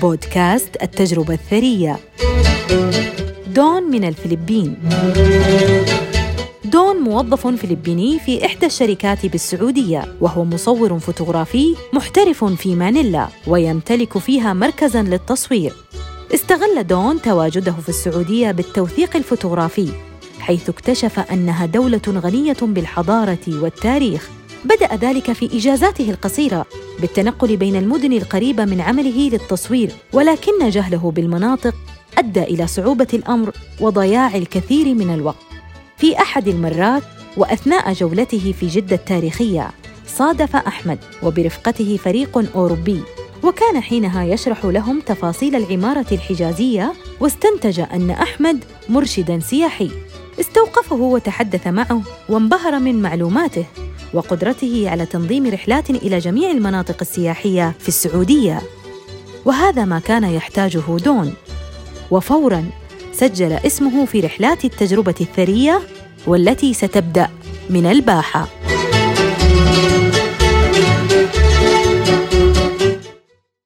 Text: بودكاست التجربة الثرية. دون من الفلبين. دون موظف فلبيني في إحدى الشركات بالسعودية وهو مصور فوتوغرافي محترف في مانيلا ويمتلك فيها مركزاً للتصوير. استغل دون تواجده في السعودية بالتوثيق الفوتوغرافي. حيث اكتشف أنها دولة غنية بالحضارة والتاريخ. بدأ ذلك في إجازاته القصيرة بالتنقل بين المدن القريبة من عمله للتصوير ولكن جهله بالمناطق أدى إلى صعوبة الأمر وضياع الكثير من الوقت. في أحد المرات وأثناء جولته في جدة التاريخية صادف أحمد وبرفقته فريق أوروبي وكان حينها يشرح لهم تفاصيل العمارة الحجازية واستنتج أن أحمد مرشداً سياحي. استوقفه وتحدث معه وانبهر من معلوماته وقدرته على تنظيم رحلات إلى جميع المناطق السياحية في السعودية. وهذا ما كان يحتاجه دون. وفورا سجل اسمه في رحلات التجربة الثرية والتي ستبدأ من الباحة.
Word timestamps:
بودكاست 0.00 0.76
التجربة 0.82 1.34
الثرية. 1.34 1.98
دون 3.46 3.82
من 3.82 4.04
الفلبين. 4.04 4.76
دون 6.64 6.96
موظف 6.96 7.46
فلبيني 7.46 8.18
في 8.18 8.46
إحدى 8.46 8.66
الشركات 8.66 9.26
بالسعودية 9.26 10.04
وهو 10.20 10.44
مصور 10.44 10.98
فوتوغرافي 10.98 11.74
محترف 11.92 12.44
في 12.44 12.74
مانيلا 12.74 13.28
ويمتلك 13.46 14.18
فيها 14.18 14.52
مركزاً 14.52 15.02
للتصوير. 15.02 15.72
استغل 16.34 16.86
دون 16.86 17.22
تواجده 17.22 17.72
في 17.72 17.88
السعودية 17.88 18.50
بالتوثيق 18.50 19.16
الفوتوغرافي. 19.16 19.88
حيث 20.40 20.68
اكتشف 20.68 21.18
أنها 21.18 21.66
دولة 21.66 22.00
غنية 22.08 22.56
بالحضارة 22.62 23.38
والتاريخ. 23.48 24.30
بدأ 24.64 24.94
ذلك 24.94 25.32
في 25.32 25.58
إجازاته 25.58 26.10
القصيرة 26.10 26.66
بالتنقل 27.00 27.56
بين 27.56 27.76
المدن 27.76 28.12
القريبة 28.12 28.64
من 28.64 28.80
عمله 28.80 29.28
للتصوير 29.28 29.92
ولكن 30.12 30.68
جهله 30.68 31.10
بالمناطق 31.10 31.74
أدى 32.18 32.42
إلى 32.42 32.66
صعوبة 32.66 33.06
الأمر 33.14 33.50
وضياع 33.80 34.36
الكثير 34.36 34.94
من 34.94 35.14
الوقت. 35.14 35.46
في 35.96 36.18
أحد 36.18 36.48
المرات 36.48 37.02
وأثناء 37.36 37.92
جولته 37.92 38.54
في 38.60 38.66
جدة 38.66 38.96
التاريخية 38.96 39.70
صادف 40.06 40.56
أحمد 40.56 40.98
وبرفقته 41.22 41.96
فريق 41.96 42.56
أوروبي 42.56 43.02
وكان 43.42 43.80
حينها 43.80 44.24
يشرح 44.24 44.64
لهم 44.64 45.00
تفاصيل 45.00 45.56
العمارة 45.56 46.06
الحجازية 46.12 46.92
واستنتج 47.20 47.80
أن 47.80 48.10
أحمد 48.10 48.64
مرشداً 48.88 49.40
سياحي. 49.40 49.90
استوقفه 50.40 50.96
وتحدث 50.96 51.66
معه 51.66 52.02
وانبهر 52.28 52.78
من 52.78 53.02
معلوماته 53.02 53.64
وقدرته 54.14 54.90
على 54.90 55.06
تنظيم 55.06 55.46
رحلات 55.46 55.90
إلى 55.90 56.18
جميع 56.18 56.50
المناطق 56.50 56.96
السياحية 57.00 57.74
في 57.78 57.88
السعودية. 57.88 58.62
وهذا 59.44 59.84
ما 59.84 59.98
كان 59.98 60.24
يحتاجه 60.24 60.96
دون. 61.04 61.34
وفورا 62.10 62.64
سجل 63.12 63.52
اسمه 63.52 64.04
في 64.04 64.20
رحلات 64.20 64.64
التجربة 64.64 65.14
الثرية 65.20 65.80
والتي 66.26 66.74
ستبدأ 66.74 67.28
من 67.70 67.86
الباحة. 67.86 68.48